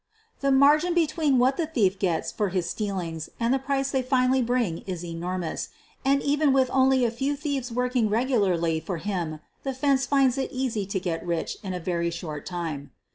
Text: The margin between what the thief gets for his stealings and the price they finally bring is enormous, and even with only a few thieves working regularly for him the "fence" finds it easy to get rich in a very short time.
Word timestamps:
The 0.39 0.51
margin 0.51 0.95
between 0.95 1.37
what 1.37 1.57
the 1.57 1.67
thief 1.67 1.99
gets 1.99 2.31
for 2.31 2.49
his 2.49 2.67
stealings 2.67 3.29
and 3.39 3.53
the 3.53 3.59
price 3.59 3.91
they 3.91 4.01
finally 4.01 4.41
bring 4.41 4.79
is 4.87 5.05
enormous, 5.05 5.69
and 6.03 6.23
even 6.23 6.51
with 6.53 6.71
only 6.73 7.05
a 7.05 7.11
few 7.11 7.35
thieves 7.35 7.71
working 7.71 8.09
regularly 8.09 8.79
for 8.79 8.97
him 8.97 9.41
the 9.61 9.75
"fence" 9.75 10.07
finds 10.07 10.39
it 10.39 10.51
easy 10.51 10.87
to 10.87 10.99
get 10.99 11.23
rich 11.23 11.57
in 11.61 11.75
a 11.75 11.79
very 11.79 12.09
short 12.09 12.47
time. 12.47 12.89